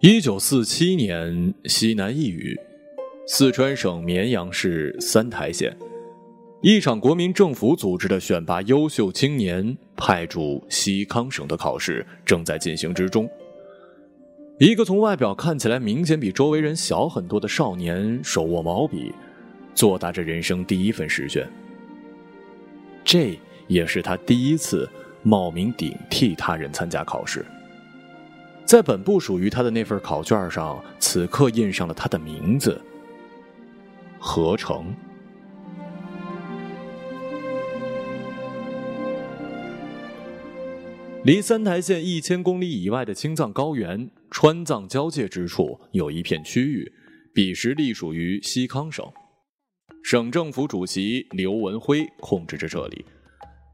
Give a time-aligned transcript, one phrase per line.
[0.00, 2.56] 一九四七年，西南一隅，
[3.26, 5.76] 四川省绵阳市三台县，
[6.62, 13.28] 一场国民政府组织的选拔优秀青年派驻西康省的考试正在进行之中。
[14.58, 19.12] 一个从外表看起来明显比周围人小很多的少年，手握毛笔，
[19.76, 21.48] 作答着人生第一份试卷。
[23.04, 23.38] 这
[23.68, 24.90] 也是他第一次
[25.22, 27.46] 冒名顶替他人参加考试。
[28.64, 32.80] 在本不属于他的那份考卷上，此刻印上了他的名字——
[34.18, 34.92] 何成。
[41.22, 46.92] 离三台县一千公里以外的青藏高原川藏交界之处，有一片区域，
[47.32, 49.04] 彼时隶属于西康省，
[50.08, 53.04] 省政府主席刘文辉控制着这里。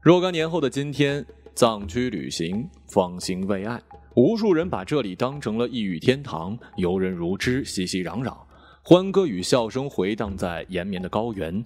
[0.01, 3.79] 若干年后的今天，藏区旅行方兴未艾。
[4.15, 8.35] 无数人把这里当成了异域天堂，游人如织，熙熙攘攘，
[8.83, 11.63] 欢歌与笑声回荡在延绵的高原，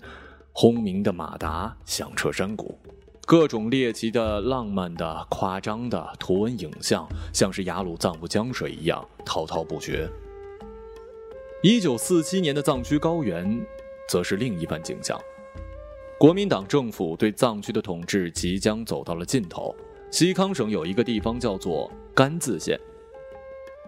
[0.51, 2.77] 轰鸣的马达响彻山谷，
[3.25, 10.09] 各种猎奇的、浪漫的、夸张的图文影像，像是雅鲁藏布江水一样滔滔不绝。
[11.63, 13.65] 一九四七年的藏区高原，
[14.07, 15.19] 则是另一番景象，
[16.17, 19.75] 国民党政府对藏区的统治即将走到了尽头。
[20.09, 22.79] 西康省有一个地方叫做甘孜县，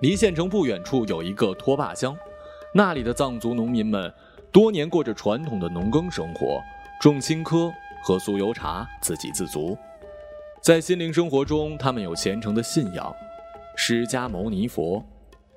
[0.02, 2.16] 离县城不远处有一个托坝乡，
[2.74, 4.14] 那里的藏族农民们
[4.52, 6.62] 多年过着传统的农耕生活，
[7.02, 7.72] 种青稞
[8.04, 9.78] 喝酥油茶，自给自足。
[10.62, 13.16] 在心灵生活中，他们有虔诚的信仰，
[13.78, 15.02] 释迦牟尼佛，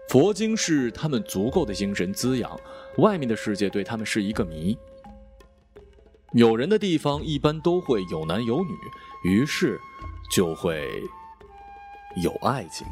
[0.08, 2.56] 佛经是他们足够的精神滋养，
[2.98, 4.76] 外面的世界对他们是一个谜。
[6.32, 8.70] 有人的地方一般都会有男有女，
[9.24, 9.80] 于是。
[10.34, 10.88] 就会
[12.24, 12.86] 有爱情，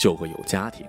[0.00, 0.86] 就会有家庭。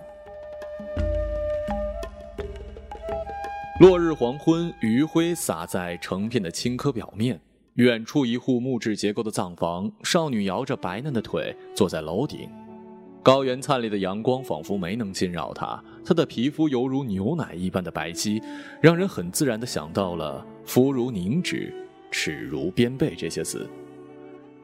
[3.80, 7.42] 落日黄昏，余晖洒在成片的青稞表面。
[7.76, 12.48] 远处一户木质结构的藏房，少女摇着白嫩的腿坐在楼顶。
[13.24, 18.42] 高原灿丽的阳光仿佛没能侵扰她，她的皮肤犹如牛奶一般的白皙，
[18.80, 21.74] 让人很自然的想到了“肤如凝脂，
[22.12, 23.68] 齿如边贝”这些词。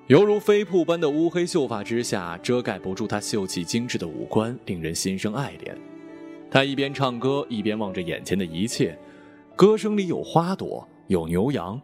[0.07, 5.75] 犹如飞瀑般的乌黑秀发之下，遮盖不住她秀气精致的五官，令人心生爱怜。
[6.51, 8.97] 她一边唱歌，一边望着眼前的一切，
[9.55, 11.81] 歌声里有花朵，有牛羊，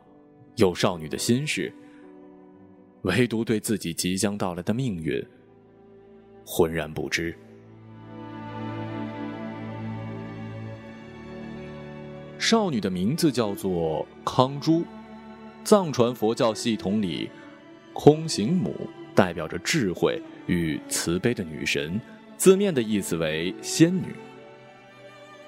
[0.57, 1.73] 有少女的心事。
[3.03, 5.25] 唯独对自己即将到来的命运，
[6.45, 7.33] 浑然不知。
[12.49, 14.85] 少女的名字叫做康珠，
[15.65, 17.29] 藏传佛教系统里。
[17.91, 18.73] 空行母
[19.13, 21.99] 代表着智慧与慈悲的女神，
[22.37, 24.15] 字面的意思为仙女。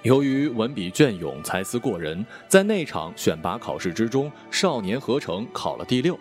[0.02, 6.20] 由于文笔隽永、才思过人，在那场选拔考试之中，少年合成考了第六。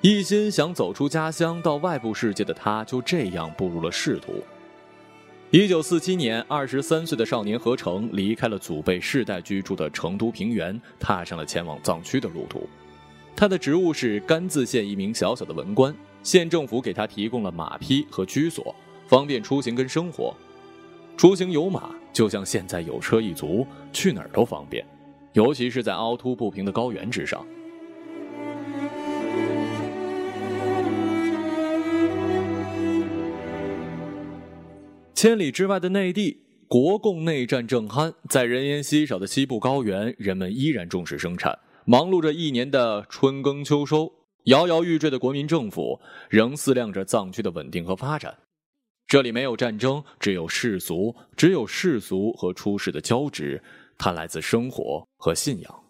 [0.00, 4.44] 一心想走出家乡到外部世界的他，就这样步入了仕途。
[5.50, 12.68] 一九四七年，二十三岁的少年何成离开了祖辈世代居住的成都平原，踏上了前往藏区的路途。
[13.34, 18.76] 他的职务是甘孜县一名小小的文官，县政府给他提供了马匹和居所，
[19.06, 20.34] 方便出行跟生活。
[21.16, 24.84] 出行有马，就像现在有车一族，去哪儿都方便，
[25.32, 27.42] 尤其是在凹凸不平的高原之上。
[35.18, 41.58] 千里之外的内地，国共内战正酣，在人烟稀少的西部高原，人们依然重视生产。
[41.84, 44.12] 忙碌着一年的春耕秋收，
[44.44, 45.98] 摇摇欲坠的国民政府
[46.30, 48.32] 仍思量着藏区的稳定和发展。
[49.08, 53.60] 这里没有战争，只有世俗，只有世俗和出世的交织。
[53.98, 55.84] 它来自生活和信仰。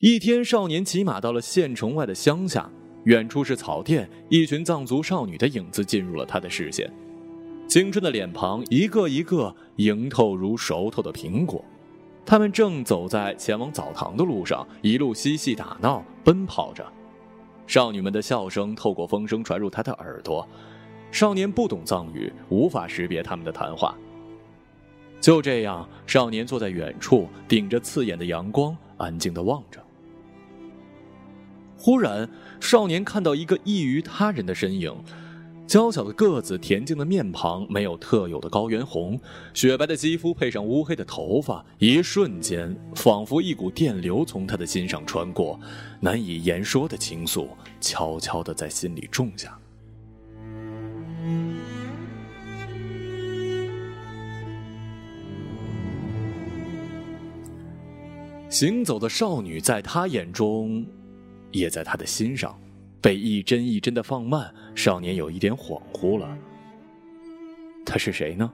[0.00, 2.70] 一天，少年骑马到了县城外的乡下，
[3.06, 6.92] 远处是草甸，一群藏族少女的影子进入了他的视线。
[7.66, 11.64] 青春的脸庞，一个一个莹透如熟透的苹果。
[12.24, 16.86] 他们正走在前往澡堂的路上，一路嬉戏打闹，奔跑着。
[17.66, 20.46] 少女们的笑声透过风声传入他的耳朵。
[21.10, 23.96] 少年不懂藏语，无法识别他们的谈话。
[25.20, 29.82] 就这样，少年坐在远处，顶着刺眼的阳光，安静的望着。
[31.76, 32.28] 忽然，
[32.60, 34.94] 少年看到一个异于他人的身影，
[35.66, 39.18] 娇小的个子，恬静的面庞，没有特有的高原红，
[39.54, 45.58] 雪白的肌肤配上乌黑的头发，一瞬间，仿佛一股电流从他的心上穿过，
[45.98, 47.48] 难以言说的情愫
[47.80, 49.58] 悄悄地在心里种下。
[58.50, 60.84] 行走的少女，在他眼中，
[61.50, 62.54] 也在他的心上。
[63.02, 66.38] 被一帧一帧的放慢，少年有一点恍惚了。
[67.84, 68.50] 他是谁呢？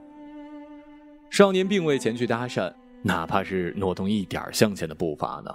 [1.28, 2.72] 少年并未前去搭讪，
[3.02, 5.54] 哪怕是挪动一点向前的步伐呢。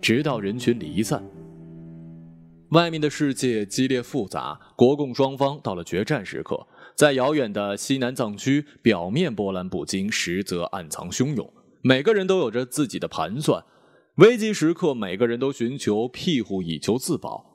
[0.00, 1.22] 直到人群离散，
[2.70, 6.66] 外面的世界激烈复杂，国共双方到了决战时刻。
[6.96, 11.52] 在遥远的西南藏区，表面波澜不惊，实则暗藏汹涌。
[11.82, 13.62] 每个人都有着自己的盘算，
[14.16, 17.49] 危急时刻，每个人都寻求庇护以求自保。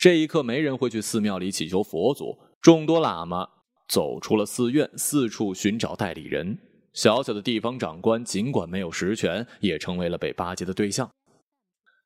[0.00, 2.38] 这一刻，没人会去寺庙里祈求佛祖。
[2.62, 3.46] 众多喇嘛
[3.86, 6.58] 走出了寺院，四处寻找代理人。
[6.94, 11.10] 小小的地方长官尽管没有实权，也成为了被巴结的对象。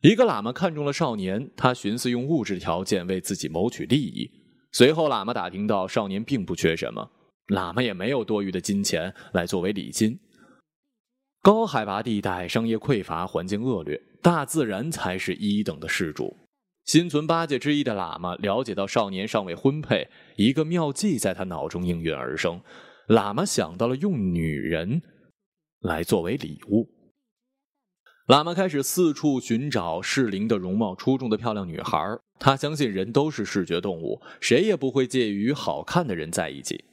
[0.01, 4.29] 一个喇嘛看中了少年，他寻思用物质条件为自己谋取利益。
[4.73, 7.09] 随后，喇嘛打听到少年并不缺什么，
[7.47, 10.19] 喇嘛也没有多余的金钱来作为礼金。
[11.41, 16.37] 高海拔地带，商业匮乏，环境恶劣，大自然才是一等的施主。
[16.85, 22.61] 心存八戒之意的喇嘛了解到少年尚未婚配，一个妙计在他脑中应运而生。
[23.09, 25.03] 喇嘛想到了用女人
[25.81, 26.91] 来作为礼物。
[28.29, 31.99] 喇嘛开始四处寻找适龄的、容貌出众的漂亮女孩。
[32.39, 36.85] 他相信人都是视觉动物，谁也不会介于好看的人在一起。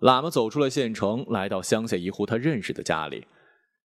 [0.00, 3.26] 喇嘛走出了县城，来到乡下一户他认识的家里。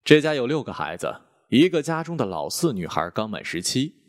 [0.03, 1.12] 这家有六个孩子，
[1.50, 4.02] 一个家中的老四女孩刚满十七。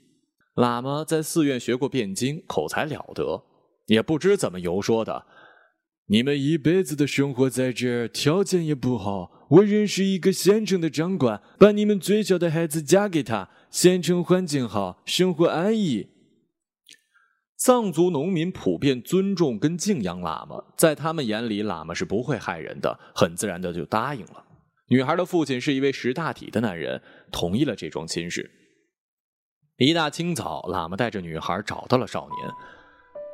[0.55, 3.45] 喇嘛在寺院学过辩经，口才了得，
[3.87, 5.27] 也不知怎么游说的。
[6.07, 9.47] 你们一辈子的生活在这儿，条件也不好。
[9.51, 13.49] 我认识一个县城的长官，把你们最小的孩子嫁给他。
[13.71, 16.09] 县城环境好，生活安逸。
[17.57, 24.45] 藏族农民普遍尊重跟敬仰喇嘛，在他们眼里，喇嘛是不会害人的，很自然的就答应了。
[24.89, 27.01] 女孩的父亲是一位识大体的男人，
[27.33, 28.51] 同意了这桩亲事。
[29.79, 32.49] 一大清早，喇嘛带着女孩找到了少年。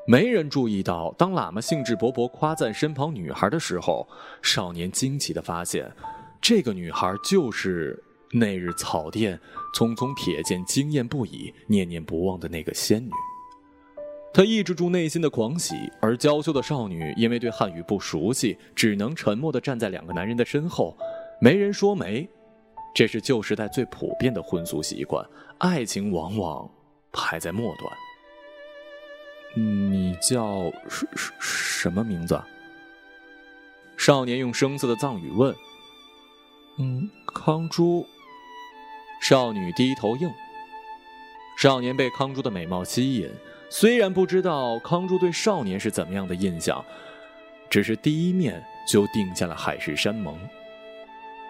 [0.06, 4.08] 没人注意到，当喇嘛兴致勃勃夸赞身旁女孩的时候，
[4.40, 5.92] 少年惊奇地发现，
[6.40, 8.02] 这个女孩就是
[8.32, 9.38] 那日草甸
[9.75, 13.10] 匆匆瞥见、惊艳不已、念念不忘的那个仙女。
[14.32, 20.96] 他抑制住内心的狂喜，而娇羞的少女因为对汉语不熟悉，只能沉默地站在两个男人的身后，
[21.38, 22.26] 没人说媒。
[22.94, 25.25] 这是旧时代最普遍的婚俗习惯，
[25.58, 26.69] 爱情往往
[27.12, 27.92] 排在末端。
[29.54, 32.40] 你叫什什什么名字？
[33.96, 35.54] 少年用生涩的藏语问。
[36.78, 38.06] 嗯，康珠。
[39.22, 40.31] 少女低头应。
[41.58, 43.31] 少年被康珠的美貌吸引，
[43.69, 46.82] 虽然不知道康珠对少年是怎么样的印象，
[47.69, 50.38] 只是第一面就定下了海誓山盟。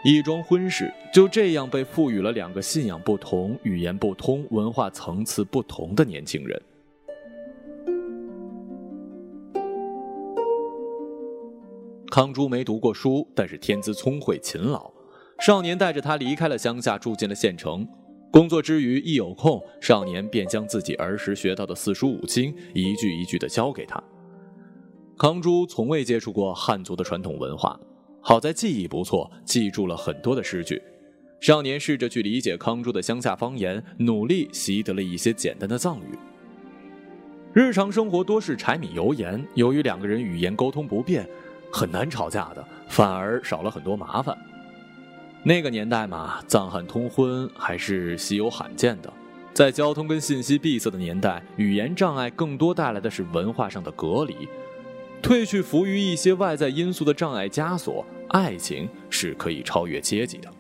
[0.03, 6.63] 一桩婚事就这样被赋予了两个信仰不同、语言不通、文化层次不同的年轻人。
[12.11, 14.91] 康珠没读过书，但是天资聪慧、勤劳。
[15.39, 17.87] 少年带着他离开了乡下，住进了县城。
[18.33, 24.03] 工作之余，一有空，少年便将自己儿时学到的四书五经一句一句的教给他。
[25.19, 27.79] 康珠从未接触过汉族的传统文化。
[28.21, 30.81] 好在记忆不错，记住了很多的诗句。
[31.41, 36.19] 少年试着去理解康珠的乡下方言，努力习得了一些简单的藏语。
[37.53, 41.27] 日常生活多是柴米油盐，由于两个人语言沟通不便，
[41.73, 44.37] 很难吵架的，反而少了很多麻烦。
[45.43, 49.11] 那个年代嘛，藏汉通婚还是稀有罕见的。
[49.55, 54.47] 在交通跟信息闭塞的年代，语言障碍更多带来的是文化上的隔离。
[55.23, 60.51] 褪去浮于一些外在因素的障碍枷锁，爱情是可以超越阶级的。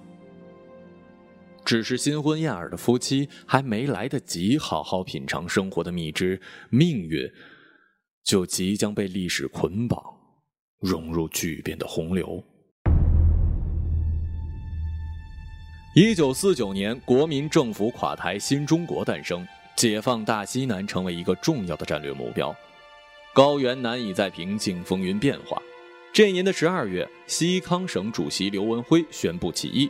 [1.64, 7.30] 只是新婚燕尔的夫妻还没来得及好好品尝生活的蜜汁，命运
[8.24, 10.02] 就即将被历史捆绑，
[10.80, 12.42] 融入巨变的洪流。
[15.94, 22.54] 一九四九年，国民政府垮台，新中国诞生，解放大西南成为一个重要的战略目标。
[23.32, 25.62] 高原难以再平静，风云变化。
[26.12, 29.88] 这年的十二月，西康省主席刘文辉宣布起义，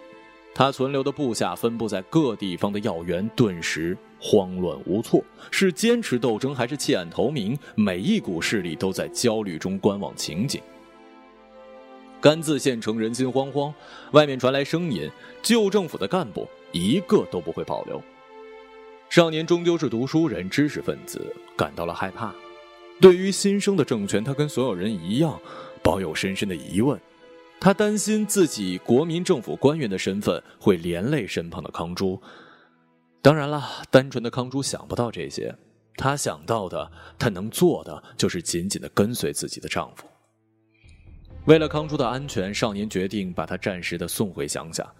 [0.55, 7.59] 他存留的部下分布在各地方的要员顿时慌乱无措，是坚持斗争还是弃暗投明？
[7.75, 10.61] 每一股势力都在焦虑中观望情景。
[12.21, 13.73] 甘孜县城人心惶惶，
[14.13, 18.03] 外面传来声音：旧政府的干部一个都不会保留。
[19.09, 22.35] 少年终究是读书人、知识分子，感到了害怕。
[23.01, 25.41] 对于新生的政权，他跟所有人一样，
[25.83, 27.01] 抱有深深的疑问。
[27.59, 32.21] 他担心自己国民政府官员的身份会连累身旁的康珠。
[33.23, 35.55] 当然了，单纯的康珠想不到这些，
[35.97, 40.07] 他想到的，他能做的就是紧紧的跟随自己的丈夫。
[41.47, 44.91] 为了康珠的安全，少年决定把她暂时的送回乡下。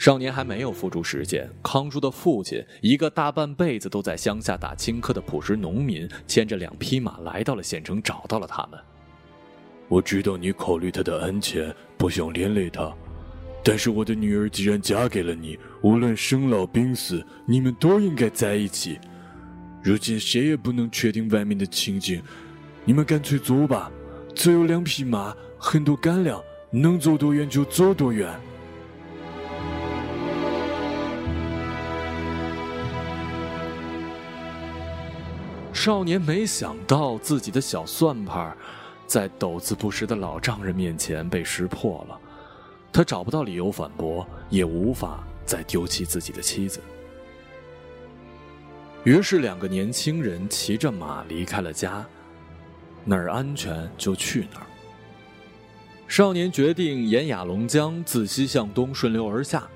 [0.00, 8.80] 少年还没有付出实践，康叔的父亲，一个大半辈子都在乡下打青稞的朴实农民，牵着两匹马来到了县城，找到了他们。
[9.88, 12.90] 我知道你考虑他的安全，不想连累他，
[13.62, 18.98] 但是我的女儿既然嫁给了你，无论生老病死，你们都应该在一起。
[19.82, 22.22] 如今谁也不能确定外面的情景，
[22.86, 23.92] 你们干脆走吧，
[24.34, 25.36] 自有两匹马。
[25.58, 28.34] 很多干粮，能走多远就走多远。
[35.72, 38.56] 少年没想到自己的小算盘，
[39.06, 42.18] 在斗字不识的老丈人面前被识破了。
[42.92, 46.80] 他找不到理由反驳，也无法再丢弃自己的妻子。
[49.04, 52.04] 于是，两个年轻人骑着马离开了家，
[53.04, 54.66] 哪儿安全就去哪儿。
[56.08, 59.66] 少年决定沿雅龙江自西向东顺流而下，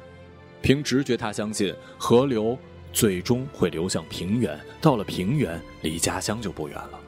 [0.60, 2.58] 凭直觉，他相信河流
[2.94, 4.58] 最终会流向平原。
[4.80, 6.98] 到了平原，离家乡就不远了。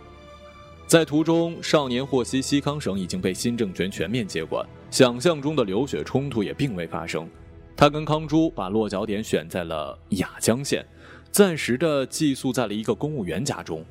[0.87, 7.27] 在途中，少年获悉西康省已经被新政权全面接管，想象中的流血冲突也并未发生。
[7.75, 10.85] 他跟康珠把落脚点选在了雅江县，
[11.31, 13.83] 暂时的寄宿在了一个公务员家中。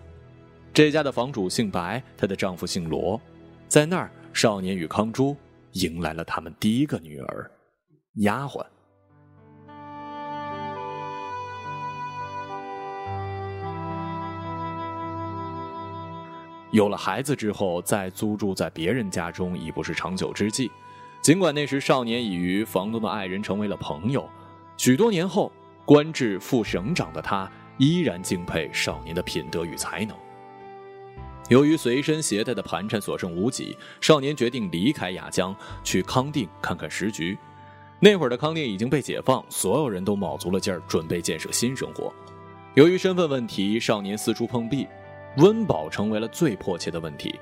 [0.74, 3.20] 这家的房主姓白，她的丈夫姓罗，
[3.68, 4.12] 在那儿。
[4.34, 5.34] 少年与康珠
[5.72, 7.50] 迎来了他们第一个女儿，
[8.16, 8.62] 丫鬟。
[16.75, 20.70] 有了孩子之后，再租住在别人家中已不是长久之计。
[21.22, 24.29] 尽管那时少年已与房东的爱人成为了朋友，
[24.75, 25.50] 许多年后
[25.86, 30.13] 官至副省长的他依然敬佩少年的品德与才能。
[31.48, 37.38] 由于随身携带的盘缠所剩无几，少年决定离开雅江，去康定看看时局。
[38.01, 42.13] 那会儿的康定已经被解放，所有人都卯足了劲儿准备建设新生活。
[42.74, 44.86] 由于身份问题，少年四处碰壁，
[45.38, 47.39] 温饱成为了最迫切的问题。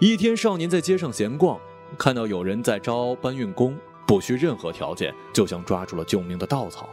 [0.00, 1.60] 一天，少年在街上闲逛，
[1.96, 6.88] 看到有人在招搬运工，不需任何条件，就像抓住了救命的稻草。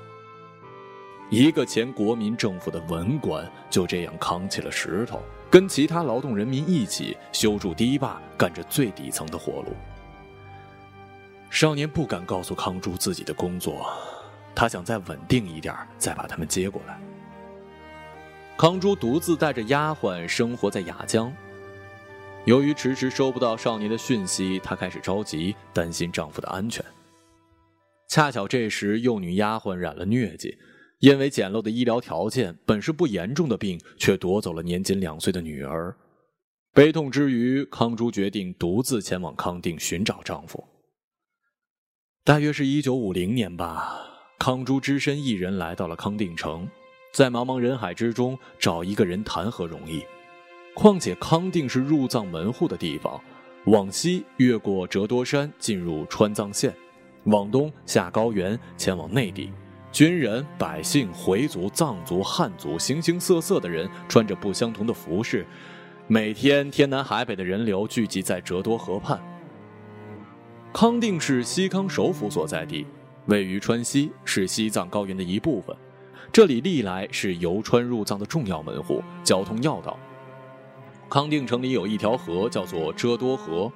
[1.29, 5.21] 一个前国民政府的文官就这样扛起了石头。
[5.51, 9.73] 跟其他劳动人民一起修筑堤坝，干着最底层的活路。
[11.49, 13.87] 少年不敢告诉康珠自己的工作，
[14.53, 16.99] 他想再稳定一点，再把他们接过来。
[18.59, 21.33] 康珠独自带着丫鬟生活在雅江。
[22.43, 26.83] 由于迟迟收不到少年的讯息，她开始着急，担心丈夫的安全。
[28.09, 30.57] 恰巧这时，幼女丫鬟染了疟疾。
[30.99, 35.95] 因为简陋的医疗条件，本是不严重的病，却夺走了年仅两岁的女儿。
[36.73, 40.61] 悲痛之余，康珠决定独自前往康定寻找丈夫。
[42.25, 43.97] 大约是一九五零年吧，
[44.37, 46.69] 康珠只身一人来到了康定城。
[47.11, 50.03] 在茫茫人海之中找一个人谈何容易？
[50.75, 53.19] 况且康定是入藏门户的地方，
[53.65, 56.73] 往西越过折多山进入川藏线，
[57.25, 59.51] 往东下高原前往内地。
[59.91, 65.45] 军人、百姓、回族、藏族、汉族，形形色色的人穿着不相同的服饰，
[66.07, 69.19] 每天天南海北的人流聚集在折多河畔。
[70.71, 72.85] 康定是西康首府所在地，
[73.25, 75.75] 位于川西，是西藏高原的一部分。
[76.31, 79.97] 这里历来是游川入藏的重要门户，交通要道。
[81.09, 83.71] 康定城里有一条河，叫做遮多河。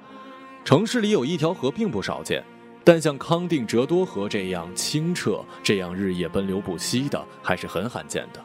[0.64, 2.42] 城市里有一条河并不少见。
[2.86, 8.44] 但像康定折多河这样清澈、这样日夜奔流不息的，还是很罕见的。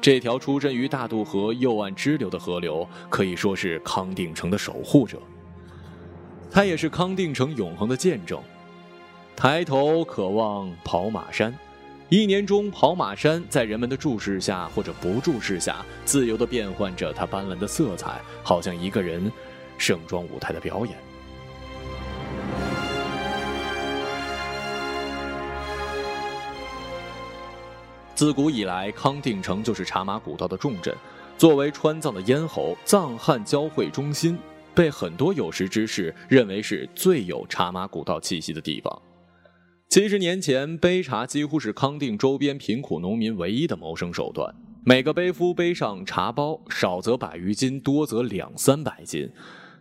[0.00, 5.22] 这条出身于大渡河右岸支流的河流，可以说是康定城的守护者。
[6.50, 8.42] 它也是康定城永恒的见证。
[9.36, 11.56] 抬头可望跑马山，
[12.10, 19.30] 一年中跑马山在人们的注视下或者不注视下，自由地变换着它斑斓的色彩，好像一个人
[19.76, 20.96] 盛装舞台的表演。
[28.14, 30.96] 自古以来，康定城就是茶马古道的重镇。
[31.36, 34.38] 作为川藏的咽喉，藏汉交汇中心，
[34.74, 39.02] 被很多有识之士认为是最有茶马古道气息的地方。
[39.98, 44.48] 七十年前，杯茶几乎是康定周边贫苦农民唯一的谋生手段。
[44.84, 49.28] 每个背夫背上茶包，少则百余斤，多则两三百斤，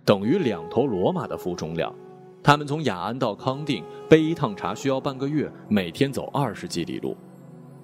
[0.04, 1.94] 等于两头骡马的负重量。
[2.42, 7.16] 他们从雅安到康定，背一趟茶需要半个月，每天走二十几里路。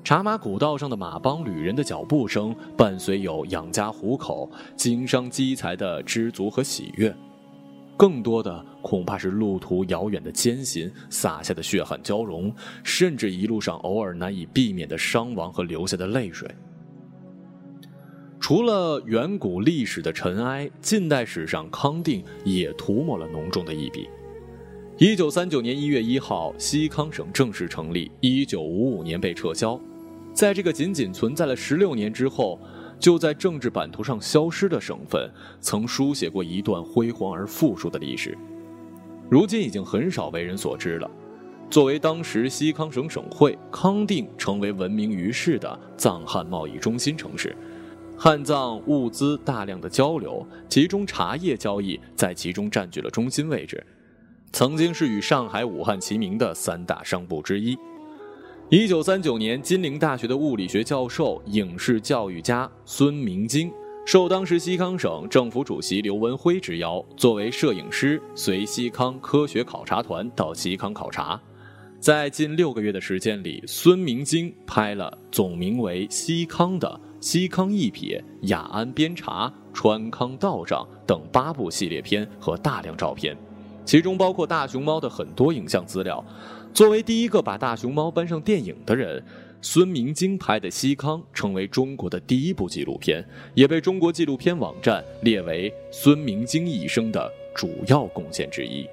[0.03, 7.15] 茶马古道上的马帮旅人的脚步声，伴随有养家糊口、经商积财的知足和喜悦，
[7.95, 16.49] 更多的恐怕是路途遥远的艰辛、洒下的血汗交融，甚至一路上偶尔难以避免的伤亡和流下的泪水。
[18.39, 24.09] 除了远古历史的尘埃，近代史上康定也涂抹了浓重的一笔。
[24.97, 29.79] 一九三九年一月一号，西康省正式成立，一九五五年被撤销。
[30.33, 32.59] 在这个仅仅存在了十六年之后，
[32.99, 38.37] 就在政治版图上消失的省份，曾书写过一段辉煌而富庶的历史，
[39.29, 41.09] 如今已经很少为人所知了。
[41.69, 47.55] 作为当时西康省省会，康定成为闻名于世的藏汉贸易中心城市，
[48.15, 53.83] 汉藏物资大量的交流，其中茶叶交易在其中占据了中心位置，
[54.51, 57.75] 曾经是与上海、武汉齐名的三大商埠之一。
[58.69, 63.69] 一九三九年，金陵大学的物理学教授、影视教育家孙明京，
[64.05, 71.39] 受当时西康省政府主席刘文辉之邀，作为摄影师，随西康科学考察团到西康考察。
[71.99, 83.37] 在近六个月的时间里，孙明京拍了总名为《西康》的《西康一瞥》《雅安边茶》《川康道长》等八部系列片和大量照片，
[83.85, 86.23] 其中包括大熊猫的很多影像资料。
[86.73, 89.23] 作为第一个把大熊猫搬上电影的人，
[89.61, 93.23] 孙明京拍的《西康》成为中国的第一部纪录片，
[93.53, 98.87] 也被中国纪录片网站列为孙明京一生的主要贡献之一。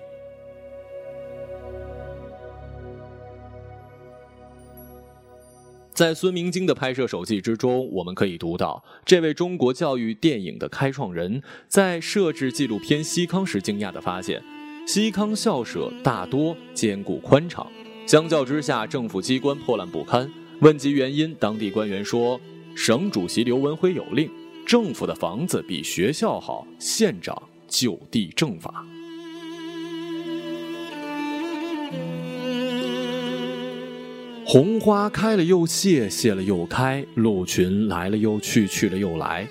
[5.93, 14.43] 在孙明京的拍摄手记之中，我们可以读到，这位中国教育电影的开创人在设置纪录片《西康》时惊讶地发现。
[14.87, 17.67] 西康校舍大多坚固宽敞，
[18.07, 20.29] 相较之下，政府机关破烂不堪。
[20.61, 22.41] 问及原因，当地官员说
[22.75, 24.29] ：“省主席刘文辉有令，
[24.67, 28.85] 政府的房子比学校好，县长就地正法。”
[34.45, 39.47] 红花开了又谢，谢了又开；鹿群来了又去，去了又来。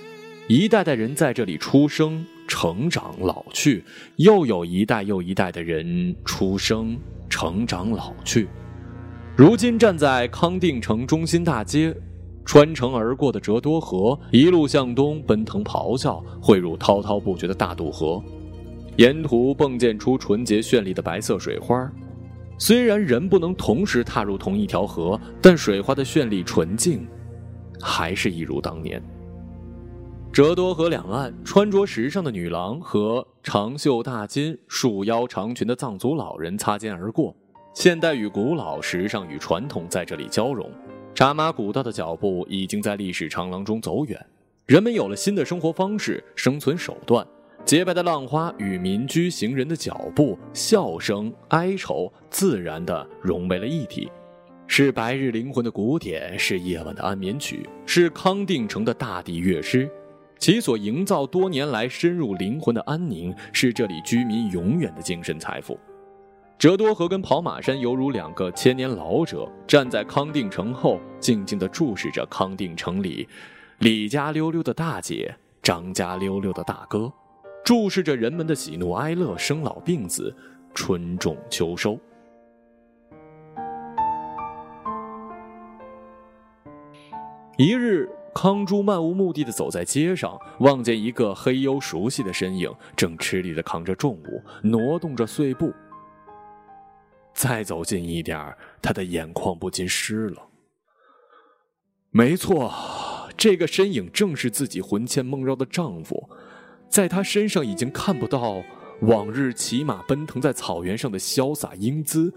[0.49, 2.25] 一代代人在这里出生。
[2.49, 3.83] 成长老去，
[4.15, 6.97] 又有一代又一代的人出生、
[7.29, 8.47] 成长、老去。
[9.37, 11.95] 如今站在康定城中心大街，
[12.43, 18.21] 穿城而过的折多河一路向东奔腾咆哮，汇入滔滔不绝的大渡河，
[18.97, 21.89] 沿途迸溅出纯洁绚丽的白色水花。
[22.57, 27.07] 虽然人不能同时踏入同一条河，但水花的绚丽纯净，
[27.79, 29.01] 还是一如当年。
[30.31, 37.35] 折多河两岸，穿着时尚的女郎和长袖大襟、束腰长裙的藏族老人擦肩而过。
[37.73, 40.71] 现代与古老、时尚与传统在这里交融。
[41.15, 44.23] 茶马古道的脚步已经在历史长廊中走远，
[44.67, 47.25] 人们有了新的生活方式、生存手段。
[47.65, 54.09] 洁白的浪花与民居行人的脚步、笑声、哀愁，自然地融为了一体。
[54.67, 59.89] 是白日灵魂的鼓点，是夜晚的安眠曲，是康定城的大地乐师。
[60.39, 65.77] 其所营造多年来深入灵魂的安宁，是这里居民永远的精神财富。
[66.57, 73.27] 折多河跟跑马山犹如两个千年老者，站在康定城后，静静地注视着康定城里
[73.79, 77.11] 李家溜溜的大姐、张家溜溜的大哥，
[77.63, 80.33] 注视着人们的喜怒哀乐、生老病死、
[80.73, 81.99] 春种秋收。
[87.57, 88.09] 一日。
[88.33, 95.73] 康珠漫无目的的走在街上，望见一个黑黝熟悉的身影，正吃力的扛着重物，挪动着碎步。
[97.33, 100.47] 再走近一点他的眼眶不禁湿了。
[102.11, 102.73] 没错，
[103.37, 106.29] 这个身影正是自己魂牵梦绕的丈夫，
[106.89, 108.61] 在他身上已经看不到
[109.01, 112.33] 往日骑马奔腾在草原上的潇洒英姿，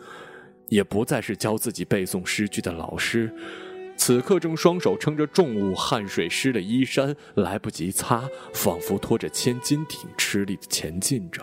[0.69, 3.35] 也不再是教自己背诵诗句的老师。
[4.05, 11.41] 此刻正双手撑着重物，汗水湿了衣衫，来不及擦，仿佛拖着千斤顶，吃力的前进着。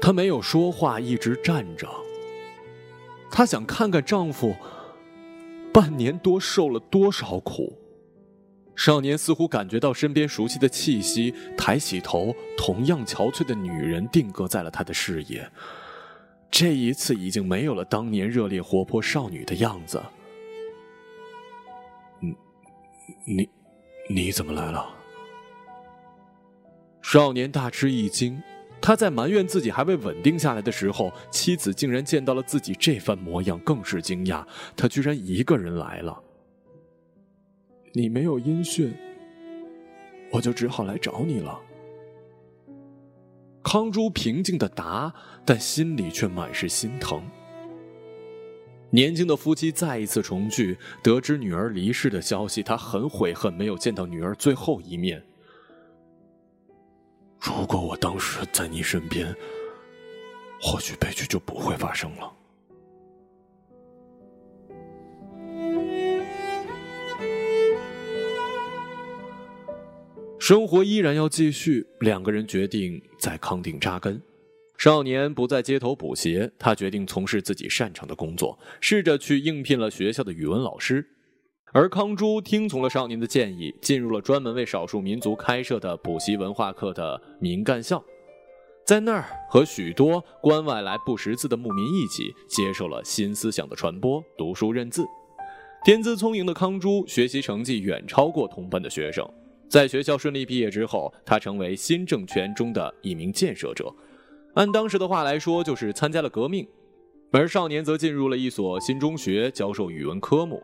[0.00, 1.88] 她没有说话，一直站着。
[3.28, 4.54] 她想看看丈夫
[5.72, 7.76] 半年多受了多少苦？
[8.76, 15.50] 少年似乎感觉到身边熟悉的气息，抬起头，同样憔悴的女人定格在了他的视野。
[16.52, 20.00] 这一次已经没有了当年热烈活泼少女的样子。
[23.24, 23.48] 你，
[24.08, 24.86] 你，怎么来了？
[27.02, 28.42] 少年大吃一惊，
[28.80, 34.44] 他在埋怨自己还未稳定下来的时候，妻子竟然见到了自己这番模样，更是惊讶。
[34.76, 36.22] 他居然一个人来了。
[37.92, 38.92] 你没有音讯，
[40.32, 41.60] 我就只好来找你了。
[43.62, 45.14] 康珠平静的答，
[45.44, 47.22] 但心里却满是心疼。
[48.90, 55.20] 年轻的夫妻再一次重聚，得知女儿离世的消息，他很悔恨没有见到女儿最后一面。
[57.40, 59.34] 如果我当时在你身边，
[60.60, 62.32] 或许悲剧就不会发生了。
[70.38, 74.22] 生活依然要继续，两个人决定在康定扎根。
[74.84, 81.02] 少年不在街头补鞋，他决定从事自己擅长的工作，试着去应聘了学校的语文老师。
[81.72, 88.04] 而康珠听从了少年的建议，进入了专门为少数民族开设的补习文化课的民干校，
[88.84, 95.06] 在那儿和许多关外来不识字的牧民一起接受了新思想的传播，读书认字。
[95.82, 99.26] 天资聪颖的康珠学习成绩远超过同班的学生。
[99.66, 103.92] 在学校顺利毕业之后，他成为新政权中的一名建设者，
[104.54, 106.66] 按当时的话来说，就是参加了革命。
[107.32, 110.62] 而少年则进入了一所新中学，教授语文科目。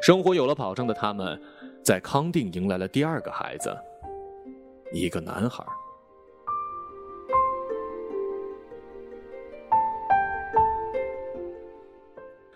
[0.00, 1.40] 生活有了保障的他们，
[1.82, 3.76] 在康定迎来了第二个孩子，
[4.92, 5.64] 一个男孩。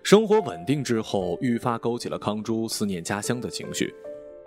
[0.05, 3.93] 生活稳定之后，愈发勾起了康珠思念家乡的情绪。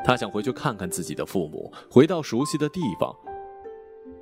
[0.03, 3.13] 他想回去看看自己的父母，回到熟悉的地方。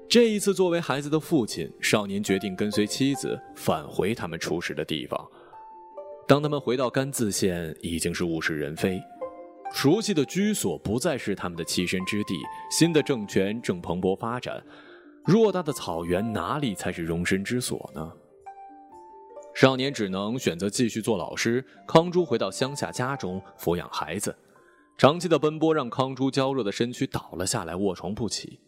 [0.09, 5.23] 这一次，作为孩子的父亲，少年决定跟随妻子返回他们初始的地方。
[6.27, 8.99] 当他们回到甘孜县，已经是物是人非，
[9.71, 12.33] 熟悉的居所不再是他们的栖身之地。
[12.71, 14.59] 新的政权正蓬勃发展，
[15.25, 18.11] 偌大的草原哪里才是容身之所呢？
[19.53, 21.63] 少年只能选择继续做老师。
[21.87, 24.35] 康珠回到乡下家中抚养孩子。
[24.97, 28.59] 长期的奔波让康珠娇弱的身躯倒了下来，卧床不起。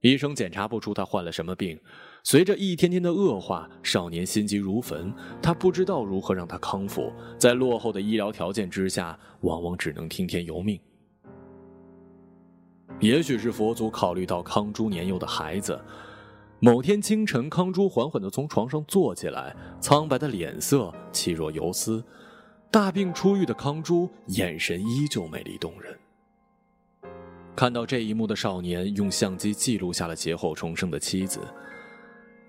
[0.00, 1.78] 医生检查不出他患了什么病。
[2.22, 5.12] 随着一天天的恶化，少年心急如焚。
[5.40, 10.80] 他不知道如何让他康复，在落后的医疗条件之下，往往只能听天由命。
[13.00, 15.80] 也许是佛祖考虑到康珠年幼的孩子，
[16.60, 22.02] 某天清晨，康珠缓缓地从床上坐起来，苍白的脸色气若游丝。
[22.70, 25.96] 大病初愈的康珠，眼神依旧美丽动人。
[27.56, 31.40] 看到这一幕的少年，用相机记录下了劫后重生的妻子。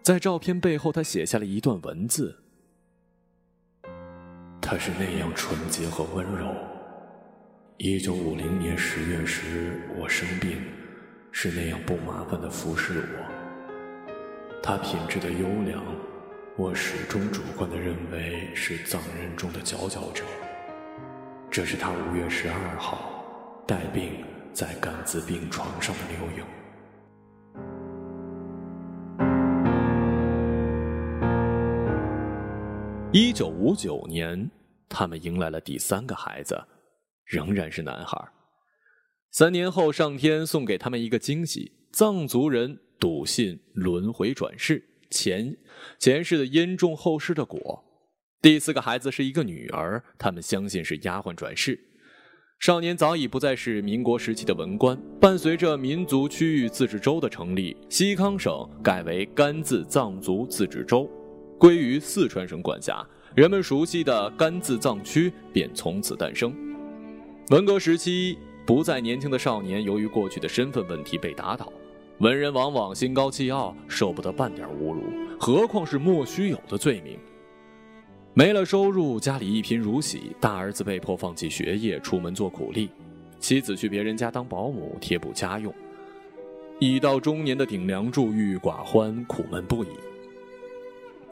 [0.03, 2.37] 在照片背后，他写下了一段文字
[4.61, 6.53] ：“她是那样纯洁和温柔。
[7.77, 10.61] 一九五零年十月时，我生病，
[11.31, 14.61] 是那样不麻烦的服侍我。
[14.61, 15.81] 她品质的优良。”
[16.57, 20.23] 我始终主观地认为是藏人中的佼佼者。
[21.51, 24.25] 这是他五月十二号带病
[24.57, 26.43] 在甘孜病床上的留影。
[33.13, 34.49] 一九五九年，
[34.89, 36.59] 他们迎来了第三个孩子，
[37.23, 38.17] 仍然是男孩。
[39.29, 44.83] 三年后，上天送给他们一个惊喜：藏族人笃信轮回转世。
[45.11, 45.55] 前
[45.99, 47.85] 前世的因种后世的果，
[48.41, 51.79] 第四个孩子是一个女儿，他们相信是丫鬟转世。
[52.59, 61.07] 少年早已不再是民国时期的文官，伴随着民族区域自治州的成立，西康省改为甘孜藏族自治州，
[61.59, 66.53] 归于四川省管辖，人们熟悉的甘孜藏区便从此诞生。
[67.51, 71.71] 文革时期，不再年轻的少年由于过去的身份问题被打倒。
[72.17, 75.03] 文人往往心高气傲，受不得半点侮辱，
[75.39, 77.19] 何况是莫须有的罪名。
[78.37, 82.87] 没了收入，家里一贫如洗，大儿子被迫放弃学业，出门做苦力，
[83.39, 85.73] 妻子去别人家当保姆，贴补家用。
[86.79, 89.87] 已到中年的顶梁柱郁郁寡欢，苦闷不已。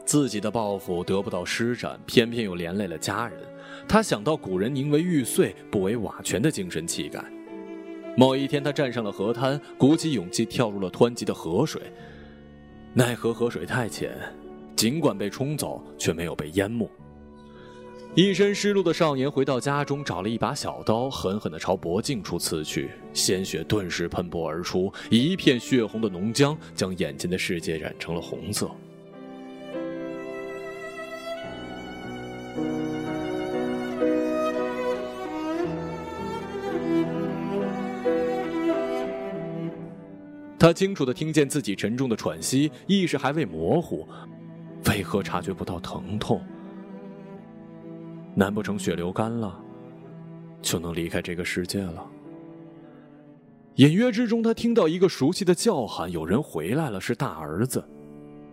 [0.04, 3.38] 自己的抱负得不到施展，偏偏又连累了家人。
[3.86, 7.24] 他想到古人宁为玉碎，不为瓦全的精神气概。
[8.16, 11.82] 某一天，他站上了河滩，鼓起勇气跳入了湍急的河水。
[12.92, 14.10] 奈何河水太浅，
[14.74, 16.90] 尽管被冲走，却没有被淹没。
[18.16, 28.70] 一身湿漉的少年回到家中，找了一把小刀，狠狠地朝脖颈处刺去，鲜血顿时喷薄而出，一片血红的浓浆将眼前的世界染成了红色。
[40.58, 44.08] 他清楚地听见自己沉重的喘息，意识还未模糊，
[44.86, 46.42] 为何察觉不到疼痛？
[48.38, 49.58] 难不成血流干了，
[50.60, 52.06] 就能离开这个世界了？
[53.76, 57.82] 隐约之中，他听到一个熟悉的叫喊：“有人回来了！”是大儿子。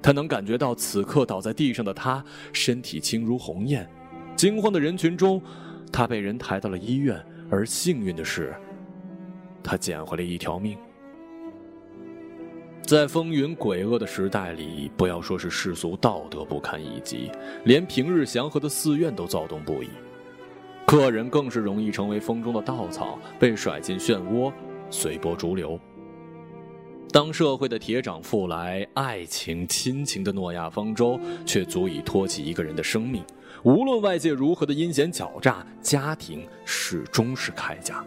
[0.01, 3.85] 他能感觉到此刻倒在地上的他，身体轻如鸿雁。
[4.37, 5.41] 惊慌的人群中，
[5.91, 8.55] 他被人抬到了医院，而幸运的是，
[9.61, 10.77] 他捡回了一条命。
[12.85, 17.31] 在风云诡恶的时代里，不要说是世俗道德不堪一击，
[17.63, 19.87] 连平日祥和的寺院都躁动不已。
[20.85, 24.51] 客人更是容易成为风中的稻草，被甩进漩涡，
[24.89, 25.79] 随波逐流。
[27.09, 33.23] 当社会的铁掌复来，爱情、亲情的诺亚方舟却足以托起一个人的生命。
[33.63, 38.03] 无论外界如何的阴险狡诈，家庭始终是铠甲。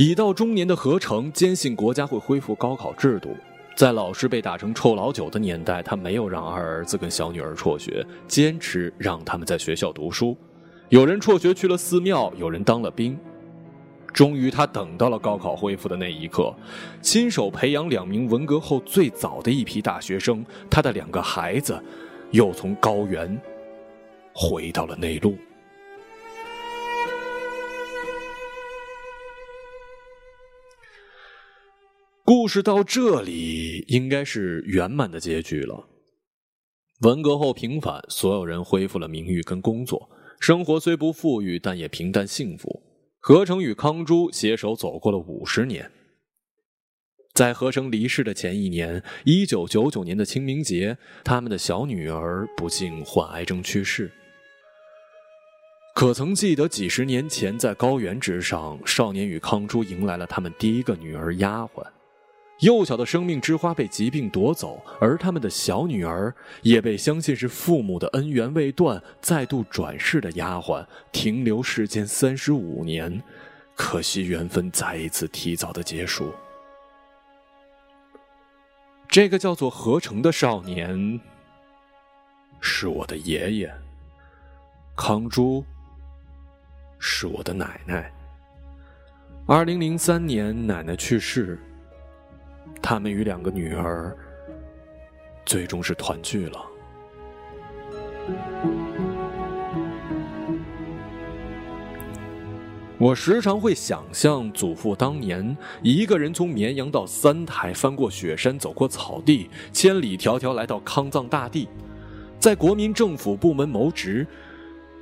[0.00, 3.36] 已到中年的何成坚信国家会恢复高考制度，
[3.76, 10.34] 在老师被打成臭老九的年代，他没有让二儿子跟小女儿辍学，坚持让他们在学校读书。
[10.88, 13.14] 有人辍学去了寺庙，有人当了兵。
[14.10, 16.50] 终于，他等到了高考恢复的那一刻，
[17.02, 21.78] 亲手培养两名文革后最早的一批大学生，他的两个孩子，
[22.30, 23.38] 又从高原
[24.32, 25.36] 回到了内陆。
[32.32, 35.88] 故事到这里应该是圆满的结局了。
[37.00, 42.84] 文革后平反，所有人恢复了名誉跟工作，生活虽不富裕，但也平淡幸福。
[43.18, 45.90] 何成与康珠携手走过了五十年。
[47.34, 54.08] 在何成离世的前一年，一九九九年的清明节，他们的小女儿不幸患癌症去世。
[55.96, 61.84] 可曾记得几十年前，在高原之上，少年与康珠迎来了他们第一个女儿丫鬟。
[62.60, 73.22] 幼小的生命之花被疾病夺走，而他们的小女儿也被相信是父母的恩缘未断、再度转世的丫鬟停留世间三十五年，
[73.74, 76.32] 可惜缘分再一次提早的结束。
[79.08, 81.18] 这个叫做何成的少年，
[82.60, 83.74] 是我的爷爷。
[84.94, 85.64] 康珠，
[86.98, 88.12] 是我的奶奶。
[89.46, 91.58] 二零零三年，奶奶去世。
[92.82, 94.16] 他们与两个女儿
[95.44, 96.66] 最终是团聚了。
[102.98, 111.66] 我时常会想象祖父当年一个人从绵阳到三台，翻过雪山，走过草地，千里迢迢来到康藏大地，
[112.38, 114.26] 在国民政府部门谋职，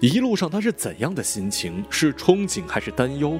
[0.01, 1.85] 一路上他是怎样的心情？
[1.91, 3.39] 是憧憬还是担忧？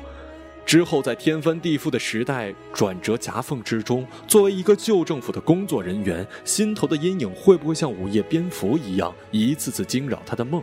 [0.69, 10.63] 之后，在天翻地覆的时代转折夹缝之中，作为一个旧政府的工作人员，心头的阴影会不会像午夜蝙蝠一样，一次次惊扰他的梦？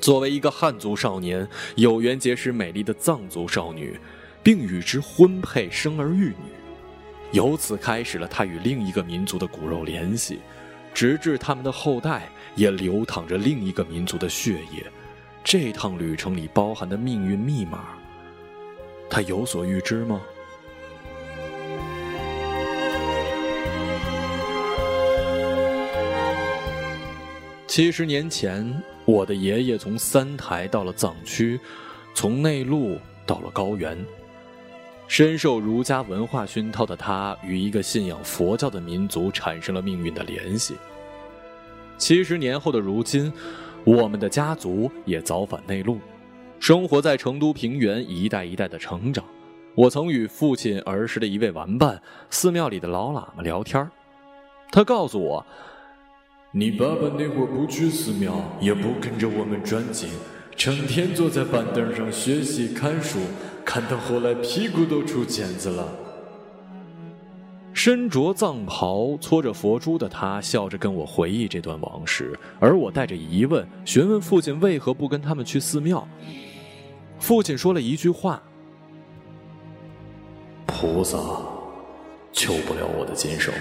[0.00, 3.96] 作为一个汉族少年，有缘结识美丽的藏族少女，
[4.42, 6.50] 并与之婚配，生儿育女，
[7.30, 10.40] 由此开始了他与另一个民族的骨肉联系，
[10.92, 14.84] 直至他们的后代也流淌着另一个民族的血液。
[15.44, 17.95] 这趟旅程里包含的命运密码。
[19.08, 20.20] 他有所预知吗？
[27.66, 31.60] 七十年前，我的爷爷从三台到了藏区，
[32.14, 33.98] 从内陆到了高原。
[35.08, 40.74] 深受儒家文化熏陶的他，与一个信仰佛教的民族产生了命运的联系。
[41.98, 43.32] 七十年后的如今，
[43.84, 46.00] 我们的家族也早返内陆。
[46.58, 49.24] 生活在成都平原，一代一代的成长。
[49.74, 53.88] 我曾与父亲儿时的一位玩伴，寺庙里的老喇嘛聊天
[54.72, 55.44] 他告诉我
[56.50, 60.08] ：“你爸爸那会儿不去寺庙，也不跟着我们转经，
[60.56, 63.20] 整天坐在板凳上学习看书，
[63.64, 65.86] 看到后来屁股都出茧子了。”
[67.74, 76.08] 身着藏袍、搓着佛珠的他，笑着跟我回忆这段往事，而我带着疑问询问父亲为何不跟他们去寺庙。
[77.18, 78.42] 父亲说了一句话。
[80.78, 81.16] 菩萨
[82.32, 83.54] 救不了我的今生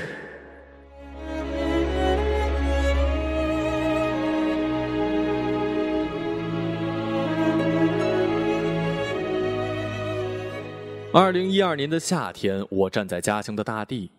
[11.14, 14.12] 二零一二年的夏天我站在家乡的大地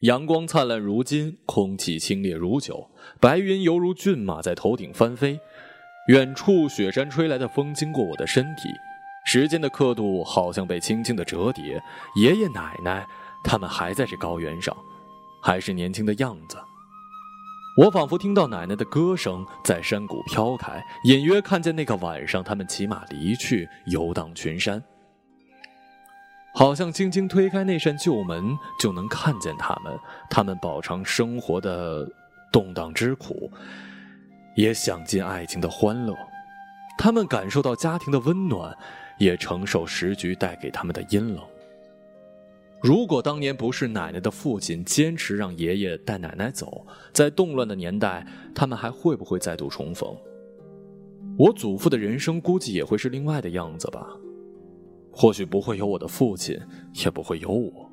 [0.00, 2.88] 阳光灿烂如今空气清冽如酒
[3.20, 5.40] 白云犹如骏马在头顶翻飞
[6.08, 8.68] 远处雪山吹来的风经过我的身体，
[9.24, 11.82] 时间的刻度好像被轻轻的折叠。
[12.16, 13.06] 爷爷奶奶
[13.42, 14.76] 他们还在这高原上，
[15.42, 16.58] 还是年轻的样子。
[17.76, 24.82] 我仿佛听到奶奶的歌声在山谷飘开，隐约看见那个晚上他们骑马离去，游荡群山。
[26.54, 29.98] 好像轻轻推开那扇旧门，就能看见他们。
[30.30, 32.08] 他们饱尝生活的
[32.52, 33.50] 动荡之苦，
[34.54, 36.16] 也享尽爱情的欢乐。
[36.96, 38.76] 他们感受到家庭的温暖，
[39.18, 41.42] 也承受时局带给他们的阴冷。
[42.80, 50.14] 如果当年不是奶奶的父亲坚持让爷爷带奶奶走，在动乱的年代，他们还会不会再度重逢？
[51.38, 54.06] 我祖父的人生估计也会是另外的样子吧。
[55.10, 56.60] 或许不会有我的父亲，
[57.04, 57.90] 也不会有我。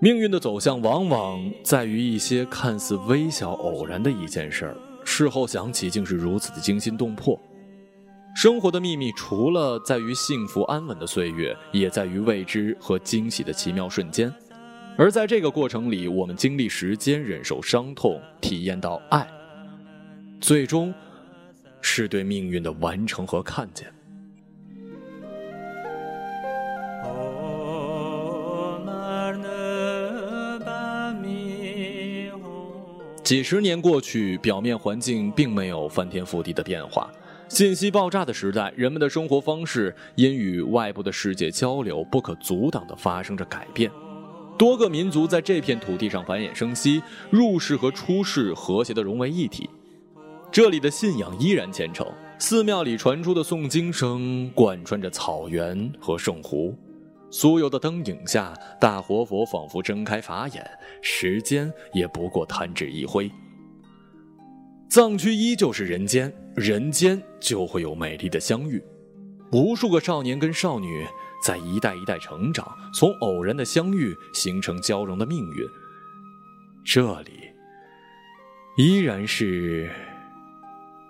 [0.00, 4.76] 命运的走向往往在于一些看似微小偶然的一件事儿，
[5.10, 7.40] 事后想起竟是如此的惊心动魄。
[8.36, 14.32] 生活的秘密，除了在于幸福安稳的岁月，也在于未知和惊喜的奇妙瞬间。
[14.98, 19.26] 而在这个过程里，我们经历时间，忍受伤痛，体验到爱，
[20.40, 20.92] 最终
[21.80, 23.90] 是对命运的完成和看见。
[33.28, 37.12] 几十年过去，表面环境并没有翻天覆地的变化。
[37.46, 43.90] 信息爆炸的时代，人们的生活方式因与外部的世界交流不可阻挡地发生着改变。
[44.56, 49.68] 多个民族在这片土地上繁衍生息，入世和出世和谐地融为一体。
[50.50, 56.74] 这里的信仰依然虔诚，寺庙里传出的诵经声贯穿着草原和圣湖。
[57.30, 60.64] 酥油的灯影下，大活佛仿佛睁开法眼，
[61.02, 63.30] 时间也不过弹指一挥。
[64.88, 68.82] 藏区依旧是人间，人间就会有美丽的相遇。
[69.52, 71.06] 无数个少年跟少女
[71.44, 75.66] 在一代一代成长，从偶然的相遇形成交融的命运。
[76.84, 77.32] 这里
[78.78, 79.90] 依然是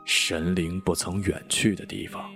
[0.05, 2.29] 神灵不曾远去的地方。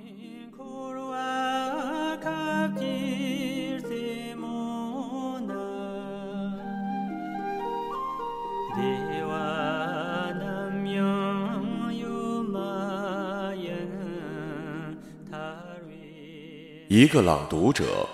[16.94, 18.06] 一个朗读者，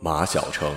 [0.00, 0.72] 马晓成。